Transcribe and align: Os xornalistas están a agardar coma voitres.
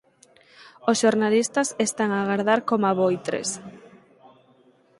Os 0.89 0.97
xornalistas 1.03 1.67
están 1.87 2.09
a 2.13 2.19
agardar 2.21 2.59
coma 2.69 2.97
voitres. 3.01 3.49